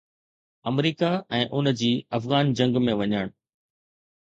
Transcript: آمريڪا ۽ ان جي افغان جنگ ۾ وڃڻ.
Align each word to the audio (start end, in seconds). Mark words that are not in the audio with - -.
آمريڪا 0.71 1.11
۽ 1.41 1.43
ان 1.59 1.69
جي 1.83 1.91
افغان 2.21 2.51
جنگ 2.63 2.83
۾ 2.89 2.99
وڃڻ. 3.03 3.33